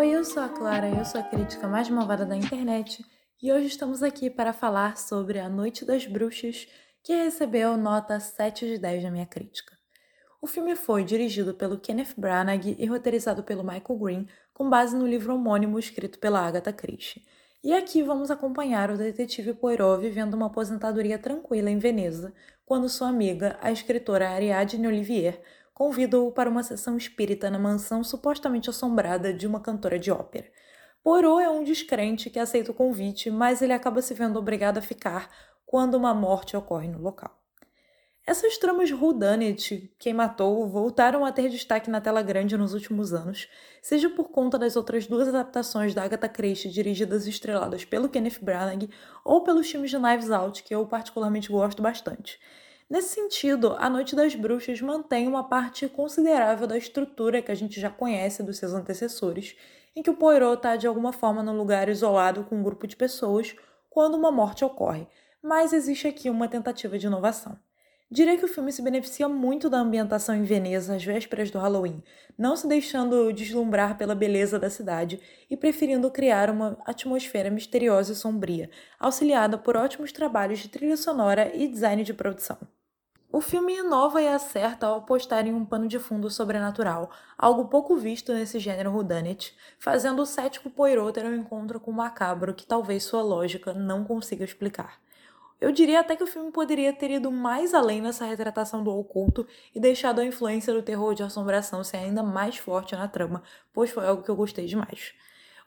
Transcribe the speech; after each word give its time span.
Oi, 0.00 0.12
eu 0.12 0.24
sou 0.24 0.42
a 0.42 0.48
Clara, 0.48 0.88
eu 0.88 1.04
sou 1.04 1.20
a 1.20 1.24
crítica 1.24 1.68
mais 1.68 1.90
malvada 1.90 2.24
da 2.24 2.34
internet 2.34 3.04
e 3.42 3.52
hoje 3.52 3.66
estamos 3.66 4.02
aqui 4.02 4.30
para 4.30 4.50
falar 4.50 4.96
sobre 4.96 5.38
A 5.38 5.46
Noite 5.46 5.84
das 5.84 6.06
Bruxas, 6.06 6.66
que 7.04 7.14
recebeu 7.14 7.76
nota 7.76 8.18
7 8.18 8.64
de 8.64 8.78
10 8.78 9.02
na 9.02 9.10
minha 9.10 9.26
crítica. 9.26 9.76
O 10.40 10.46
filme 10.46 10.74
foi 10.74 11.04
dirigido 11.04 11.52
pelo 11.52 11.78
Kenneth 11.78 12.14
Branagh 12.16 12.76
e 12.78 12.86
roteirizado 12.86 13.42
pelo 13.42 13.62
Michael 13.62 13.98
Green, 13.98 14.28
com 14.54 14.70
base 14.70 14.96
no 14.96 15.06
livro 15.06 15.34
homônimo 15.34 15.78
escrito 15.78 16.18
pela 16.18 16.40
Agatha 16.40 16.72
Christie. 16.72 17.22
E 17.62 17.74
aqui 17.74 18.02
vamos 18.02 18.30
acompanhar 18.30 18.90
o 18.90 18.96
detetive 18.96 19.52
Poirot 19.52 20.00
vivendo 20.00 20.32
uma 20.32 20.46
aposentadoria 20.46 21.18
tranquila 21.18 21.70
em 21.70 21.78
Veneza, 21.78 22.32
quando 22.64 22.88
sua 22.88 23.08
amiga, 23.08 23.58
a 23.60 23.70
escritora 23.70 24.30
Ariadne 24.30 24.86
Olivier, 24.86 25.42
convida-o 25.80 26.30
para 26.30 26.50
uma 26.50 26.62
sessão 26.62 26.94
espírita 26.98 27.48
na 27.48 27.58
mansão 27.58 28.04
supostamente 28.04 28.68
assombrada 28.68 29.32
de 29.32 29.46
uma 29.46 29.60
cantora 29.60 29.98
de 29.98 30.10
ópera. 30.12 30.46
Poirot 31.02 31.42
é 31.42 31.48
um 31.48 31.64
descrente 31.64 32.28
que 32.28 32.38
aceita 32.38 32.70
o 32.70 32.74
convite, 32.74 33.30
mas 33.30 33.62
ele 33.62 33.72
acaba 33.72 34.02
se 34.02 34.12
vendo 34.12 34.38
obrigado 34.38 34.76
a 34.76 34.82
ficar 34.82 35.30
quando 35.64 35.94
uma 35.94 36.12
morte 36.12 36.54
ocorre 36.54 36.86
no 36.86 37.00
local. 37.00 37.34
Essas 38.26 38.58
tramas 38.58 38.92
whodunit, 38.92 39.90
quem 39.98 40.12
matou, 40.12 40.68
voltaram 40.68 41.24
a 41.24 41.32
ter 41.32 41.48
destaque 41.48 41.88
na 41.88 42.02
tela 42.02 42.20
grande 42.20 42.58
nos 42.58 42.74
últimos 42.74 43.14
anos, 43.14 43.48
seja 43.80 44.10
por 44.10 44.28
conta 44.28 44.58
das 44.58 44.76
outras 44.76 45.06
duas 45.06 45.28
adaptações 45.28 45.94
da 45.94 46.02
Agatha 46.02 46.28
Christie 46.28 46.70
dirigidas 46.70 47.26
e 47.26 47.30
estreladas 47.30 47.86
pelo 47.86 48.10
Kenneth 48.10 48.40
Branagh 48.42 48.86
ou 49.24 49.42
pelos 49.42 49.70
filmes 49.70 49.88
de 49.88 49.96
Knives 49.96 50.30
Out, 50.30 50.62
que 50.62 50.74
eu 50.74 50.86
particularmente 50.86 51.50
gosto 51.50 51.80
bastante. 51.80 52.38
Nesse 52.90 53.14
sentido, 53.14 53.76
A 53.78 53.88
Noite 53.88 54.16
das 54.16 54.34
Bruxas 54.34 54.80
mantém 54.80 55.28
uma 55.28 55.44
parte 55.44 55.88
considerável 55.88 56.66
da 56.66 56.76
estrutura 56.76 57.40
que 57.40 57.52
a 57.52 57.54
gente 57.54 57.80
já 57.80 57.88
conhece 57.88 58.42
dos 58.42 58.58
seus 58.58 58.72
antecessores, 58.72 59.54
em 59.94 60.02
que 60.02 60.10
o 60.10 60.16
Poirot 60.16 60.56
está 60.56 60.74
de 60.74 60.88
alguma 60.88 61.12
forma 61.12 61.40
num 61.40 61.56
lugar 61.56 61.88
isolado 61.88 62.42
com 62.42 62.56
um 62.56 62.64
grupo 62.64 62.88
de 62.88 62.96
pessoas 62.96 63.54
quando 63.88 64.16
uma 64.16 64.32
morte 64.32 64.64
ocorre, 64.64 65.06
mas 65.40 65.72
existe 65.72 66.08
aqui 66.08 66.28
uma 66.28 66.48
tentativa 66.48 66.98
de 66.98 67.06
inovação. 67.06 67.56
Direi 68.10 68.36
que 68.36 68.44
o 68.44 68.48
filme 68.48 68.72
se 68.72 68.82
beneficia 68.82 69.28
muito 69.28 69.70
da 69.70 69.78
ambientação 69.78 70.34
em 70.34 70.42
Veneza 70.42 70.96
às 70.96 71.04
vésperas 71.04 71.48
do 71.48 71.60
Halloween, 71.60 72.02
não 72.36 72.56
se 72.56 72.66
deixando 72.66 73.32
deslumbrar 73.32 73.96
pela 73.96 74.16
beleza 74.16 74.58
da 74.58 74.68
cidade 74.68 75.20
e 75.48 75.56
preferindo 75.56 76.10
criar 76.10 76.50
uma 76.50 76.76
atmosfera 76.84 77.52
misteriosa 77.52 78.14
e 78.14 78.16
sombria, 78.16 78.68
auxiliada 78.98 79.56
por 79.56 79.76
ótimos 79.76 80.10
trabalhos 80.10 80.58
de 80.58 80.68
trilha 80.68 80.96
sonora 80.96 81.54
e 81.54 81.68
design 81.68 82.02
de 82.02 82.12
produção. 82.12 82.58
O 83.32 83.40
filme 83.40 83.76
inova 83.76 84.20
e 84.20 84.26
acerta 84.26 84.88
ao 84.88 84.98
apostar 84.98 85.46
em 85.46 85.54
um 85.54 85.64
pano 85.64 85.86
de 85.86 86.00
fundo 86.00 86.28
sobrenatural, 86.28 87.12
algo 87.38 87.66
pouco 87.66 87.94
visto 87.94 88.32
nesse 88.32 88.58
gênero 88.58 88.90
whodunit, 88.90 89.56
fazendo 89.78 90.20
o 90.20 90.26
cético 90.26 90.68
Poirot 90.68 91.12
ter 91.12 91.24
um 91.24 91.36
encontro 91.36 91.78
com 91.78 91.92
o 91.92 91.94
macabro 91.94 92.52
que 92.52 92.66
talvez 92.66 93.04
sua 93.04 93.22
lógica 93.22 93.72
não 93.72 94.02
consiga 94.02 94.44
explicar. 94.44 95.00
Eu 95.60 95.70
diria 95.70 96.00
até 96.00 96.16
que 96.16 96.24
o 96.24 96.26
filme 96.26 96.50
poderia 96.50 96.92
ter 96.92 97.12
ido 97.12 97.30
mais 97.30 97.72
além 97.72 98.00
nessa 98.00 98.24
retratação 98.24 98.82
do 98.82 98.90
oculto 98.90 99.46
e 99.72 99.78
deixado 99.78 100.20
a 100.20 100.24
influência 100.24 100.74
do 100.74 100.82
terror 100.82 101.14
de 101.14 101.22
assombração 101.22 101.84
ser 101.84 101.98
ainda 101.98 102.24
mais 102.24 102.56
forte 102.56 102.96
na 102.96 103.06
trama, 103.06 103.44
pois 103.72 103.90
foi 103.90 104.08
algo 104.08 104.24
que 104.24 104.30
eu 104.30 104.36
gostei 104.36 104.66
demais. 104.66 105.12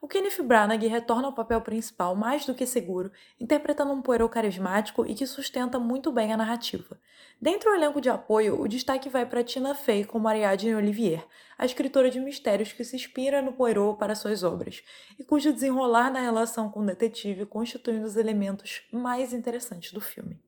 O 0.02 0.08
Kenneth 0.08 0.44
Branagh 0.44 0.86
retorna 0.89 1.28
ao 1.28 1.34
papel 1.34 1.61
principal 1.61 2.14
mais 2.14 2.45
do 2.45 2.53
que 2.53 2.66
seguro, 2.66 3.09
interpretando 3.39 3.94
um 3.94 4.02
Poirot 4.02 4.34
carismático 4.34 5.06
e 5.06 5.16
que 5.16 5.25
sustenta 5.25 5.80
muito 5.80 6.11
bem 6.11 6.34
a 6.34 6.36
narrativa. 6.36 7.00
Dentro 7.41 7.69
do 7.69 7.75
elenco 7.75 7.99
de 7.99 8.09
apoio, 8.09 8.59
o 8.61 8.67
destaque 8.67 9.09
vai 9.09 9.25
para 9.25 9.43
Tina 9.43 9.75
Fey 9.75 10.05
como 10.05 10.27
Ariadne 10.27 10.75
Olivier, 10.75 11.25
a 11.57 11.66
escritora 11.66 12.09
de 12.09 12.19
mistérios 12.19 12.72
que 12.72 12.84
se 12.84 12.95
inspira 12.95 13.41
no 13.41 13.53
Poirot 13.53 13.97
para 13.97 14.16
suas 14.16 14.44
obras, 14.44 14.84
e 15.19 15.23
cujo 15.23 15.51
desenrolar 15.51 16.11
na 16.11 16.22
relação 16.22 16.69
com 16.69 16.79
o 16.79 16.85
detetive 16.85 17.45
constitui 17.45 17.95
um 17.95 18.01
dos 18.01 18.16
elementos 18.16 18.84
mais 18.91 19.34
interessantes 19.34 19.91
do 19.91 20.00
filme. 20.00 20.39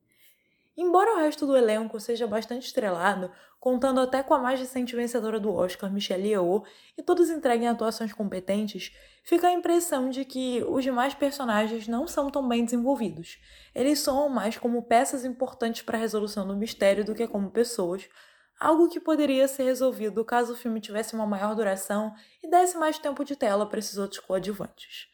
Embora 0.76 1.14
o 1.14 1.18
resto 1.18 1.46
do 1.46 1.56
elenco 1.56 1.98
seja 1.98 2.26
bastante 2.26 2.66
estrelado, 2.66 3.30
contando 3.58 3.98
até 3.98 4.22
com 4.22 4.34
a 4.34 4.38
mais 4.38 4.60
recente 4.60 4.94
vencedora 4.94 5.40
do 5.40 5.50
Oscar, 5.50 5.90
Michelle 5.90 6.28
Yeoh, 6.28 6.64
e 6.98 7.02
todos 7.02 7.30
entreguem 7.30 7.66
atuações 7.66 8.12
competentes, 8.12 8.94
fica 9.24 9.48
a 9.48 9.52
impressão 9.52 10.10
de 10.10 10.24
que 10.26 10.62
os 10.68 10.84
demais 10.84 11.14
personagens 11.14 11.88
não 11.88 12.06
são 12.06 12.30
tão 12.30 12.46
bem 12.46 12.62
desenvolvidos. 12.62 13.38
Eles 13.74 14.00
soam 14.00 14.28
mais 14.28 14.58
como 14.58 14.82
peças 14.82 15.24
importantes 15.24 15.80
para 15.80 15.96
a 15.96 16.00
resolução 16.00 16.46
do 16.46 16.54
mistério 16.54 17.04
do 17.04 17.14
que 17.14 17.26
como 17.26 17.50
pessoas, 17.50 18.06
algo 18.60 18.90
que 18.90 19.00
poderia 19.00 19.48
ser 19.48 19.64
resolvido 19.64 20.24
caso 20.26 20.52
o 20.52 20.56
filme 20.56 20.78
tivesse 20.78 21.14
uma 21.14 21.26
maior 21.26 21.54
duração 21.54 22.14
e 22.42 22.50
desse 22.50 22.76
mais 22.76 22.98
tempo 22.98 23.24
de 23.24 23.34
tela 23.34 23.64
para 23.66 23.78
esses 23.78 23.96
outros 23.96 24.20
coadjuvantes. 24.20 25.08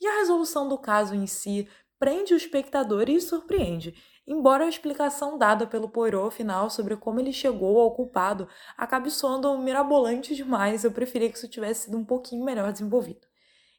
E 0.00 0.06
a 0.06 0.18
resolução 0.18 0.68
do 0.68 0.76
caso 0.76 1.14
em 1.14 1.26
si 1.26 1.68
prende 2.04 2.34
o 2.34 2.36
espectador 2.36 3.08
e 3.08 3.18
surpreende, 3.18 3.94
embora 4.26 4.66
a 4.66 4.68
explicação 4.68 5.38
dada 5.38 5.66
pelo 5.66 5.88
Poirot 5.88 6.34
final 6.34 6.68
sobre 6.68 6.96
como 6.96 7.18
ele 7.18 7.32
chegou 7.32 7.80
ao 7.80 7.92
culpado 7.92 8.46
acabe 8.76 9.10
soando 9.10 9.56
mirabolante 9.56 10.34
demais, 10.34 10.84
eu 10.84 10.92
preferia 10.92 11.30
que 11.30 11.38
isso 11.38 11.48
tivesse 11.48 11.84
sido 11.84 11.96
um 11.96 12.04
pouquinho 12.04 12.44
melhor 12.44 12.70
desenvolvido. 12.70 13.26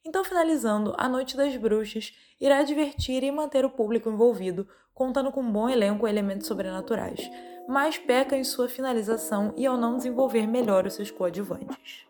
Então, 0.03 0.23
finalizando, 0.23 0.95
A 0.97 1.07
Noite 1.07 1.37
das 1.37 1.55
Bruxas 1.55 2.15
irá 2.41 2.63
divertir 2.63 3.21
e 3.21 3.31
manter 3.31 3.63
o 3.63 3.69
público 3.69 4.09
envolvido, 4.09 4.67
contando 4.91 5.31
com 5.31 5.41
um 5.41 5.51
bom 5.51 5.69
elenco 5.69 6.07
e 6.07 6.09
elementos 6.09 6.47
sobrenaturais, 6.47 7.29
mas 7.69 7.99
peca 7.99 8.35
em 8.35 8.43
sua 8.43 8.67
finalização 8.67 9.53
e 9.55 9.67
ao 9.67 9.77
não 9.77 9.97
desenvolver 9.97 10.47
melhor 10.47 10.87
os 10.87 10.95
seus 10.95 11.11
coadjuvantes. 11.11 12.07